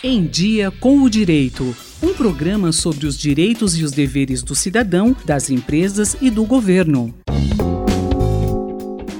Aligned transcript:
Em 0.00 0.24
Dia 0.24 0.70
com 0.70 1.00
o 1.00 1.10
Direito. 1.10 1.74
Um 2.00 2.14
programa 2.14 2.70
sobre 2.70 3.04
os 3.04 3.18
direitos 3.18 3.76
e 3.76 3.82
os 3.82 3.90
deveres 3.90 4.44
do 4.44 4.54
cidadão, 4.54 5.16
das 5.24 5.50
empresas 5.50 6.16
e 6.20 6.30
do 6.30 6.44
governo. 6.44 7.12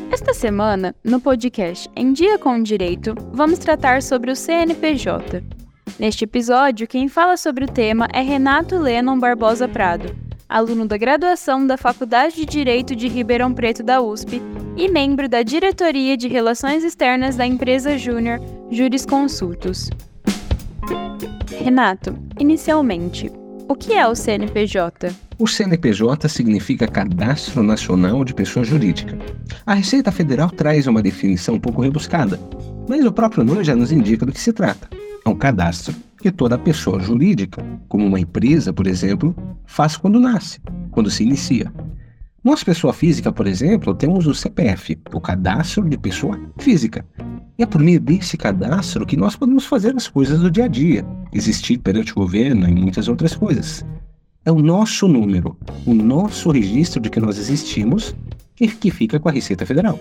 Esta 0.08 0.32
semana, 0.32 0.94
no 1.02 1.20
podcast 1.20 1.90
Em 1.96 2.12
Dia 2.12 2.38
com 2.38 2.60
o 2.60 2.62
Direito, 2.62 3.12
vamos 3.32 3.58
tratar 3.58 4.02
sobre 4.02 4.30
o 4.30 4.36
CNPJ. 4.36 5.42
Neste 5.98 6.22
episódio, 6.22 6.86
quem 6.86 7.08
fala 7.08 7.36
sobre 7.36 7.64
o 7.64 7.68
tema 7.68 8.06
é 8.12 8.20
Renato 8.20 8.78
Lennon 8.78 9.18
Barbosa 9.18 9.66
Prado, 9.66 10.14
aluno 10.48 10.86
da 10.86 10.96
graduação 10.96 11.66
da 11.66 11.76
Faculdade 11.76 12.36
de 12.36 12.44
Direito 12.44 12.94
de 12.94 13.08
Ribeirão 13.08 13.52
Preto 13.52 13.82
da 13.82 14.00
USP 14.00 14.40
e 14.76 14.88
membro 14.88 15.28
da 15.28 15.42
diretoria 15.42 16.16
de 16.16 16.28
Relações 16.28 16.84
Externas 16.84 17.34
da 17.34 17.44
empresa 17.44 17.98
Júnior 17.98 18.38
Jurisconsultos. 18.70 19.90
Renato, 21.60 22.16
inicialmente, 22.38 23.30
o 23.68 23.74
que 23.74 23.92
é 23.92 24.06
o 24.06 24.14
CNPJ? 24.14 25.12
O 25.38 25.46
CNPJ 25.46 26.28
significa 26.28 26.86
Cadastro 26.86 27.64
Nacional 27.64 28.24
de 28.24 28.32
Pessoa 28.32 28.64
Jurídica. 28.64 29.18
A 29.66 29.74
Receita 29.74 30.12
Federal 30.12 30.50
traz 30.50 30.86
uma 30.86 31.02
definição 31.02 31.56
um 31.56 31.60
pouco 31.60 31.82
rebuscada, 31.82 32.38
mas 32.88 33.04
o 33.04 33.12
próprio 33.12 33.42
nome 33.42 33.64
já 33.64 33.74
nos 33.74 33.90
indica 33.90 34.24
do 34.24 34.32
que 34.32 34.40
se 34.40 34.52
trata. 34.52 34.88
É 35.24 35.28
um 35.28 35.34
cadastro 35.34 35.94
que 36.22 36.30
toda 36.30 36.56
pessoa 36.56 37.00
jurídica, 37.00 37.62
como 37.88 38.06
uma 38.06 38.20
empresa, 38.20 38.72
por 38.72 38.86
exemplo, 38.86 39.34
faz 39.66 39.96
quando 39.96 40.20
nasce, 40.20 40.60
quando 40.92 41.10
se 41.10 41.24
inicia. 41.24 41.72
Nós, 42.42 42.62
pessoa 42.62 42.92
física, 42.92 43.32
por 43.32 43.48
exemplo, 43.48 43.94
temos 43.94 44.28
o 44.28 44.34
CPF, 44.34 44.96
o 45.12 45.20
Cadastro 45.20 45.88
de 45.88 45.98
Pessoa 45.98 46.40
Física. 46.58 47.04
E 47.58 47.62
é 47.64 47.66
por 47.66 47.80
meio 47.80 47.98
desse 47.98 48.36
cadastro 48.36 49.04
que 49.04 49.16
nós 49.16 49.34
podemos 49.34 49.66
fazer 49.66 49.96
as 49.96 50.06
coisas 50.06 50.38
do 50.38 50.48
dia 50.48 50.66
a 50.66 50.68
dia, 50.68 51.04
existir 51.32 51.78
perante 51.78 52.12
o 52.12 52.14
governo 52.14 52.68
e 52.68 52.72
muitas 52.72 53.08
outras 53.08 53.34
coisas. 53.34 53.84
É 54.44 54.52
o 54.52 54.60
nosso 54.60 55.08
número, 55.08 55.56
o 55.84 55.92
nosso 55.92 56.52
registro 56.52 57.00
de 57.00 57.10
que 57.10 57.18
nós 57.18 57.36
existimos, 57.36 58.14
que 58.54 58.90
fica 58.92 59.18
com 59.18 59.28
a 59.28 59.32
Receita 59.32 59.66
Federal. 59.66 59.98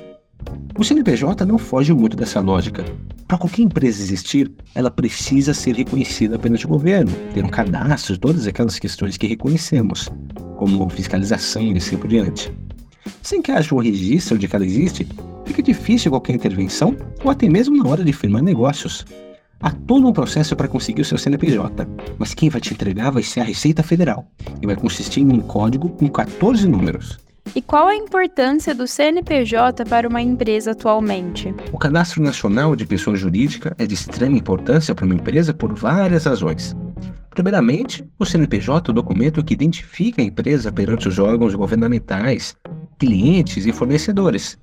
O 0.78 0.84
CNPJ 0.84 1.48
não 1.48 1.58
foge 1.58 1.92
muito 1.94 2.16
dessa 2.16 2.40
lógica. 2.40 2.86
Para 3.28 3.40
qualquer 3.40 3.64
empresa 3.64 4.04
existir, 4.04 4.52
ela 4.76 4.92
precisa 4.92 5.52
ser 5.52 5.76
reconhecida 5.76 6.38
perante 6.38 6.68
o 6.68 6.70
governo, 6.70 7.12
ter 7.34 7.44
um 7.44 7.50
cadastro, 7.50 8.20
todas 8.20 8.46
aquelas 8.46 8.78
questões 8.78 9.18
que 9.18 9.26
reconhecemos, 9.26 10.10
como 10.58 10.88
fiscalização 10.90 11.64
e 11.64 11.78
assim 11.78 11.98
por 11.98 12.08
diante. 12.08 12.54
Sem 13.24 13.42
que 13.42 13.52
haja 13.52 13.74
um 13.74 13.80
registro 13.80 14.38
de 14.38 14.48
que 14.48 14.56
ela 14.56 14.66
existe, 14.66 15.08
fica 15.48 15.64
difícil 15.64 16.12
qualquer 16.12 16.36
intervenção 16.36 16.96
ou 17.24 17.32
até 17.32 17.48
mesmo 17.50 17.76
na 17.78 17.90
hora 17.90 18.04
de 18.04 18.14
firmar 18.14 18.44
negócios. 18.44 19.06
Há 19.60 19.72
todo 19.72 20.08
um 20.08 20.14
processo 20.14 20.56
para 20.56 20.68
conseguir 20.68 21.02
o 21.02 21.06
seu 21.06 21.18
CNPJ, 21.18 21.88
mas 22.20 22.34
quem 22.34 22.50
vai 22.50 22.62
te 22.62 22.74
entregar 22.74 23.10
vai 23.10 23.24
ser 23.24 23.40
a 23.40 23.44
Receita 23.44 23.82
Federal 23.82 24.28
e 24.62 24.68
vai 24.68 24.76
consistir 24.76 25.22
em 25.22 25.32
um 25.32 25.40
código 25.40 25.90
com 25.90 26.08
14 26.08 26.68
números. 26.68 27.18
E 27.56 27.62
qual 27.62 27.88
a 27.88 27.96
importância 27.96 28.76
do 28.76 28.86
CNPJ 28.86 29.86
para 29.86 30.08
uma 30.08 30.22
empresa 30.22 30.72
atualmente? 30.72 31.56
O 31.72 31.78
Cadastro 31.80 32.22
Nacional 32.22 32.76
de 32.76 32.86
Pessoa 32.86 33.16
Jurídica 33.16 33.74
é 33.80 33.88
de 33.88 33.96
extrema 33.96 34.38
importância 34.38 34.94
para 34.94 35.06
uma 35.06 35.16
empresa 35.16 35.54
por 35.54 35.74
várias 35.74 36.26
razões. 36.26 36.76
Primeiramente, 37.32 38.04
o 38.20 38.26
CNPJ 38.26 38.90
é 38.90 38.92
o 38.92 38.96
documento 38.96 39.44
que 39.44 39.54
identifica 39.54 40.22
a 40.22 40.26
empresa 40.26 40.72
perante 40.72 41.08
os 41.08 41.20
órgãos 41.20 41.56
governamentais, 41.56 42.56
clientes 42.98 43.66
e 43.66 43.72
fornecedores. 43.72 44.58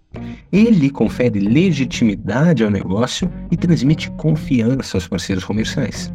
Ele 0.52 0.90
confere 0.90 1.40
legitimidade 1.40 2.62
ao 2.62 2.70
negócio 2.70 3.30
e 3.50 3.56
transmite 3.56 4.10
confiança 4.12 4.96
aos 4.96 5.08
parceiros 5.08 5.44
comerciais. 5.44 6.12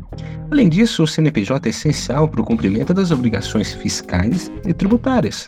Além 0.52 0.68
disso, 0.68 1.04
o 1.04 1.08
CNPJ 1.08 1.68
é 1.68 1.70
essencial 1.70 2.28
para 2.28 2.42
o 2.42 2.46
cumprimento 2.46 2.94
das 2.94 3.12
obrigações 3.12 3.74
fiscais 3.74 4.52
e 4.66 4.74
tributárias. 4.74 5.48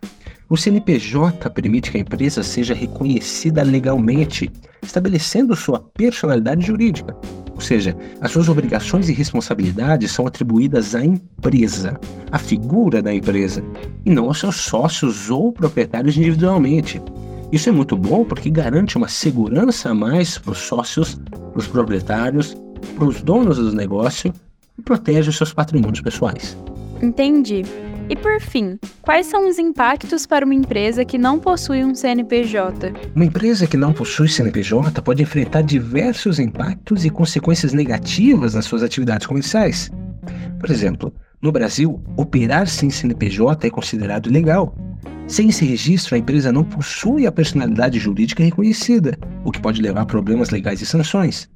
O 0.49 0.57
CNPJ 0.57 1.49
permite 1.49 1.91
que 1.91 1.97
a 1.97 2.01
empresa 2.01 2.43
seja 2.43 2.73
reconhecida 2.73 3.63
legalmente, 3.63 4.51
estabelecendo 4.83 5.55
sua 5.55 5.79
personalidade 5.79 6.65
jurídica. 6.67 7.15
Ou 7.61 7.67
seja, 7.67 7.95
as 8.19 8.31
suas 8.31 8.49
obrigações 8.49 9.07
e 9.07 9.13
responsabilidades 9.13 10.11
são 10.11 10.25
atribuídas 10.25 10.95
à 10.95 11.05
empresa, 11.05 11.99
à 12.31 12.39
figura 12.39 13.03
da 13.03 13.13
empresa, 13.13 13.63
e 14.03 14.09
não 14.09 14.25
aos 14.25 14.39
seus 14.39 14.55
sócios 14.55 15.29
ou 15.29 15.53
proprietários 15.53 16.17
individualmente. 16.17 16.99
Isso 17.51 17.69
é 17.69 17.71
muito 17.71 17.95
bom 17.95 18.25
porque 18.25 18.49
garante 18.49 18.97
uma 18.97 19.07
segurança 19.07 19.91
a 19.91 19.93
mais 19.93 20.39
para 20.39 20.53
os 20.53 20.57
sócios, 20.57 21.21
para 21.29 21.59
os 21.59 21.67
proprietários, 21.67 22.57
para 22.95 23.05
os 23.05 23.21
donos 23.21 23.57
do 23.57 23.71
negócio 23.75 24.33
e 24.79 24.81
protege 24.81 25.29
os 25.29 25.37
seus 25.37 25.53
patrimônios 25.53 26.01
pessoais. 26.01 26.57
Entendi. 26.99 27.63
E 28.11 28.15
por 28.17 28.41
fim, 28.41 28.77
quais 29.01 29.25
são 29.27 29.47
os 29.47 29.57
impactos 29.57 30.25
para 30.25 30.43
uma 30.43 30.53
empresa 30.53 31.05
que 31.05 31.17
não 31.17 31.39
possui 31.39 31.81
um 31.85 31.95
CNPJ? 31.95 32.91
Uma 33.15 33.23
empresa 33.23 33.65
que 33.65 33.77
não 33.77 33.93
possui 33.93 34.27
CNPJ 34.27 35.01
pode 35.01 35.23
enfrentar 35.23 35.61
diversos 35.61 36.37
impactos 36.37 37.05
e 37.05 37.09
consequências 37.09 37.71
negativas 37.71 38.53
nas 38.53 38.65
suas 38.65 38.83
atividades 38.83 39.25
comerciais. 39.25 39.89
Por 40.59 40.69
exemplo, 40.69 41.13
no 41.41 41.53
Brasil, 41.53 42.03
operar 42.17 42.67
sem 42.67 42.89
CNPJ 42.89 43.67
é 43.67 43.69
considerado 43.69 44.27
ilegal. 44.27 44.75
Sem 45.25 45.47
esse 45.47 45.63
registro, 45.63 46.13
a 46.13 46.17
empresa 46.17 46.51
não 46.51 46.65
possui 46.65 47.25
a 47.25 47.31
personalidade 47.31 47.97
jurídica 47.97 48.43
reconhecida, 48.43 49.17
o 49.45 49.51
que 49.53 49.61
pode 49.61 49.81
levar 49.81 50.01
a 50.01 50.05
problemas 50.05 50.49
legais 50.49 50.81
e 50.81 50.85
sanções. 50.85 51.49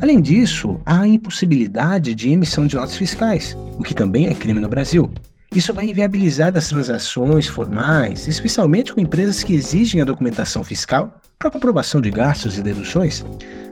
Além 0.00 0.22
disso, 0.22 0.80
há 0.86 1.02
a 1.02 1.06
impossibilidade 1.06 2.14
de 2.14 2.30
emissão 2.30 2.66
de 2.66 2.76
notas 2.76 2.96
fiscais, 2.96 3.54
o 3.78 3.82
que 3.82 3.94
também 3.94 4.28
é 4.28 4.34
crime 4.34 4.60
no 4.60 4.68
Brasil. 4.70 5.12
Isso 5.54 5.74
vai 5.74 5.86
inviabilizar 5.86 6.56
as 6.56 6.68
transações 6.68 7.48
formais, 7.48 8.28
especialmente 8.28 8.94
com 8.94 9.00
empresas 9.00 9.42
que 9.42 9.52
exigem 9.52 10.00
a 10.00 10.04
documentação 10.04 10.62
fiscal 10.62 11.20
para 11.36 11.50
comprovação 11.50 12.00
de 12.00 12.08
gastos 12.08 12.56
e 12.56 12.62
deduções. 12.62 13.24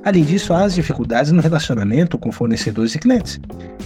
Além 0.04 0.24
disso, 0.24 0.52
há 0.52 0.64
as 0.64 0.74
dificuldades 0.74 1.30
no 1.30 1.40
relacionamento 1.40 2.18
com 2.18 2.32
fornecedores 2.32 2.96
e 2.96 2.98
clientes. 2.98 3.38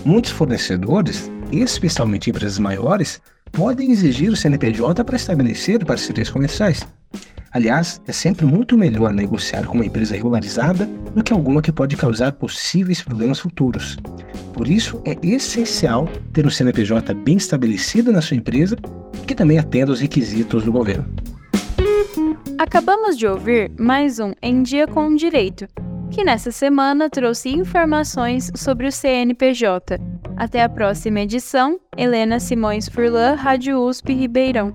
Muitos 0.06 0.30
fornecedores, 0.30 1.30
especialmente 1.52 2.30
empresas 2.30 2.58
maiores, 2.58 3.20
podem 3.50 3.92
exigir 3.92 4.32
o 4.32 4.36
CNPJ 4.36 5.04
para 5.04 5.16
estabelecer 5.16 5.84
parcerias 5.84 6.30
comerciais. 6.30 6.86
Aliás, 7.52 8.00
é 8.08 8.12
sempre 8.12 8.46
muito 8.46 8.78
melhor 8.78 9.12
negociar 9.12 9.66
com 9.66 9.74
uma 9.74 9.84
empresa 9.84 10.14
regularizada 10.14 10.86
do 11.14 11.22
que 11.22 11.34
alguma 11.34 11.60
que 11.60 11.70
pode 11.70 11.94
causar 11.94 12.32
possíveis 12.32 13.02
problemas 13.02 13.38
futuros. 13.38 13.98
Por 14.52 14.68
isso, 14.68 15.00
é 15.04 15.16
essencial 15.22 16.06
ter 16.32 16.46
um 16.46 16.50
CNPJ 16.50 17.14
bem 17.14 17.36
estabelecido 17.36 18.12
na 18.12 18.20
sua 18.20 18.36
empresa 18.36 18.76
que 19.26 19.34
também 19.34 19.58
atenda 19.58 19.92
aos 19.92 20.00
requisitos 20.00 20.64
do 20.64 20.72
governo. 20.72 21.06
Acabamos 22.58 23.16
de 23.16 23.26
ouvir 23.26 23.72
mais 23.78 24.18
um 24.18 24.32
Em 24.42 24.62
Dia 24.62 24.86
com 24.86 25.14
Direito, 25.14 25.66
que 26.10 26.22
nessa 26.22 26.52
semana 26.52 27.08
trouxe 27.08 27.48
informações 27.48 28.50
sobre 28.54 28.86
o 28.86 28.92
CNPJ. 28.92 29.98
Até 30.36 30.62
a 30.62 30.68
próxima 30.68 31.20
edição, 31.20 31.80
Helena 31.96 32.38
Simões 32.38 32.88
Furlan, 32.88 33.34
Rádio 33.34 33.80
USP 33.80 34.12
Ribeirão. 34.12 34.74